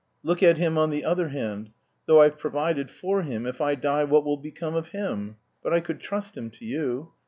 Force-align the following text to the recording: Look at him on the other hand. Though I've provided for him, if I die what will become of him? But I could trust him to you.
Look 0.23 0.41
at 0.41 0.57
him 0.57 0.79
on 0.79 0.89
the 0.89 1.05
other 1.05 1.27
hand. 1.29 1.73
Though 2.07 2.21
I've 2.23 2.39
provided 2.39 2.89
for 2.89 3.21
him, 3.21 3.45
if 3.45 3.61
I 3.61 3.75
die 3.75 4.03
what 4.03 4.25
will 4.25 4.35
become 4.37 4.73
of 4.73 4.87
him? 4.87 5.35
But 5.61 5.73
I 5.75 5.79
could 5.79 5.99
trust 5.99 6.35
him 6.35 6.49
to 6.49 6.65
you. 6.65 7.11